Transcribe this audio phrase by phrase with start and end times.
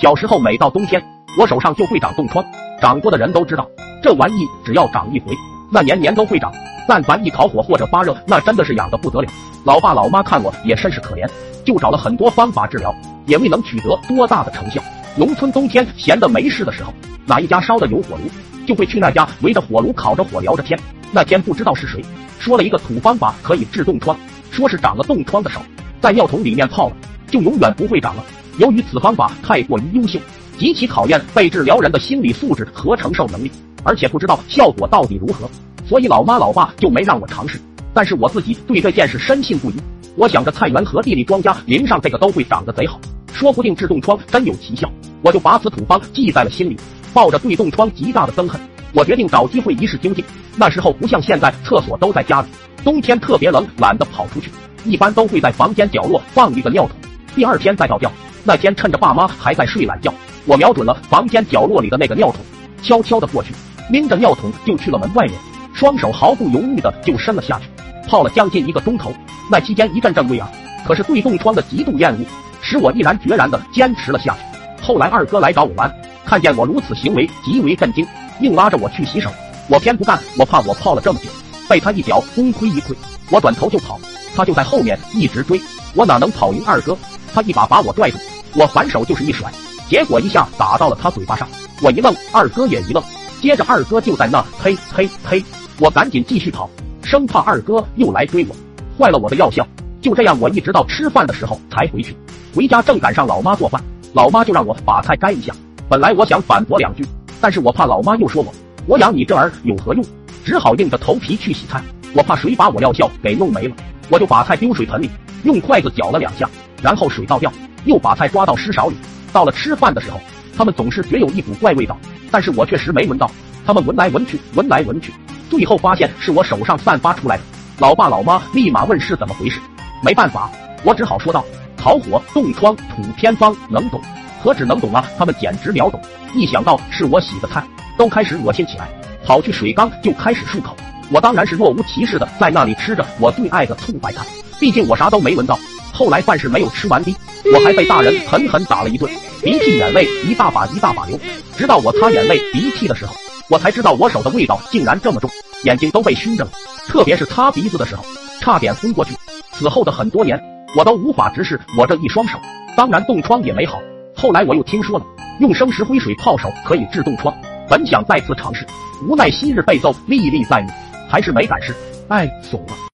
[0.00, 1.02] 小时候每到冬天，
[1.36, 2.44] 我手上就会长冻疮，
[2.80, 3.68] 长过的人都知道，
[4.00, 5.36] 这玩意只要长一回，
[5.72, 6.52] 那年年都会长。
[6.86, 9.28] 但凡一烤火或者发热，那真的是痒的不得了。
[9.64, 11.28] 老爸老妈看我也甚是可怜，
[11.64, 12.94] 就找了很多方法治疗，
[13.26, 14.80] 也未能取得多大的成效。
[15.16, 16.94] 农村冬天闲的没事的时候，
[17.26, 18.30] 哪一家烧的有火炉，
[18.68, 20.78] 就会去那家围着火炉烤着火聊着天。
[21.10, 22.00] 那天不知道是谁
[22.38, 24.16] 说了一个土方法可以治冻疮，
[24.52, 25.60] 说是长了冻疮的手
[26.00, 26.96] 在尿桶里面泡了，
[27.26, 28.24] 就永远不会长了。
[28.58, 30.18] 由于此方法太过于优秀，
[30.58, 33.50] 极其考验被治疗人的心理素质和承受能力，
[33.84, 35.48] 而且不知道效果到底如何，
[35.86, 37.60] 所以老妈老爸就没让我尝试。
[37.94, 39.74] 但是我自己对这件事深信不疑。
[40.16, 43.00] 我想着菜园和地里庄稼淋上这个都会长得贼好，
[43.32, 44.90] 说不定治冻疮真有奇效。
[45.22, 46.76] 我就把此土方记在了心里，
[47.14, 48.60] 抱着对冻疮极大的憎恨，
[48.92, 50.24] 我决定找机会一试究竟。
[50.56, 52.48] 那时候不像现在，厕所都在家里，
[52.82, 54.50] 冬天特别冷，懒得跑出去，
[54.84, 56.96] 一般都会在房间角落放一个尿桶，
[57.36, 58.10] 第二天再倒掉。
[58.48, 60.10] 那天趁着爸妈还在睡懒觉，
[60.46, 62.40] 我瞄准了房间角落里的那个尿桶，
[62.82, 63.52] 悄悄的过去，
[63.90, 65.34] 拎着尿桶就去了门外面，
[65.74, 67.66] 双手毫不犹豫的就伸了下去，
[68.08, 69.12] 泡了将近一个钟头。
[69.50, 70.50] 那期间一阵阵胃啊，
[70.86, 72.24] 可是对冻疮的极度厌恶，
[72.62, 74.82] 使我毅然决然的坚持了下去。
[74.82, 75.94] 后来二哥来找我玩，
[76.24, 78.06] 看见我如此行为，极为震惊，
[78.40, 79.30] 硬拉着我去洗手，
[79.68, 81.28] 我偏不干，我怕我泡了这么久，
[81.68, 82.96] 被他一脚功亏一篑，
[83.28, 84.00] 我转头就跑，
[84.34, 85.60] 他就在后面一直追，
[85.94, 86.96] 我哪能跑赢二哥？
[87.34, 88.16] 他一把把我拽住。
[88.54, 89.50] 我反手就是一甩，
[89.88, 91.48] 结果一下打到了他嘴巴上。
[91.82, 93.02] 我一愣，二哥也一愣，
[93.40, 95.44] 接着二哥就在那呸呸呸！
[95.78, 96.68] 我赶紧继续跑，
[97.02, 98.56] 生怕二哥又来追我，
[98.98, 99.66] 坏了我的药效。
[100.00, 102.16] 就这样，我一直到吃饭的时候才回去。
[102.54, 103.82] 回家正赶上老妈做饭，
[104.12, 105.52] 老妈就让我把菜摘一下。
[105.88, 107.04] 本来我想反驳两句，
[107.40, 108.52] 但是我怕老妈又说我，
[108.86, 110.04] 我养你这儿有何用？
[110.44, 111.82] 只好硬着头皮去洗菜。
[112.14, 113.74] 我怕水把我药效给弄没了，
[114.08, 115.10] 我就把菜丢水盆里，
[115.44, 116.48] 用筷子搅了两下，
[116.82, 117.52] 然后水倒掉。
[117.88, 118.96] 又把菜抓到湿勺里。
[119.32, 120.20] 到了吃饭的时候，
[120.56, 121.98] 他们总是觉有一股怪味道，
[122.30, 123.30] 但是我确实没闻到。
[123.66, 125.12] 他们闻来闻去，闻来闻去，
[125.50, 127.42] 最后发现是我手上散发出来的。
[127.78, 129.60] 老爸老妈立马问是怎么回事。
[130.02, 130.50] 没办法，
[130.84, 131.44] 我只好说道：
[131.76, 134.00] 烤火、冻疮、土偏方，能懂？
[134.42, 135.04] 何止能懂啊？
[135.18, 136.00] 他们简直秒懂。
[136.34, 137.62] 一想到是我洗的菜，
[137.96, 138.88] 都开始恶心起来，
[139.24, 140.76] 跑去水缸就开始漱口。
[141.10, 144.24] 我当然是若无其事的在那里吃着我最爱的醋白菜，
[144.60, 145.58] 毕竟我啥都没闻到。
[145.98, 147.12] 后来饭是没有吃完的，
[147.52, 149.10] 我还被大人狠狠打了一顿，
[149.42, 151.18] 鼻涕眼泪一大把一大把流。
[151.56, 153.12] 直到我擦眼泪鼻涕的时候，
[153.50, 155.28] 我才知道我手的味道竟然这么重，
[155.64, 156.50] 眼睛都被熏着了。
[156.86, 158.04] 特别是擦鼻子的时候，
[158.40, 159.12] 差点昏过去。
[159.50, 160.40] 此后的很多年，
[160.76, 162.38] 我都无法直视我这一双手。
[162.76, 163.80] 当然冻疮也没好。
[164.14, 165.04] 后来我又听说了，
[165.40, 167.34] 用生石灰水泡手可以治冻疮，
[167.68, 168.64] 本想再次尝试，
[169.04, 170.70] 无奈昔日被揍，历历在目，
[171.10, 171.74] 还是没敢试。
[172.06, 172.87] 哎，怂了。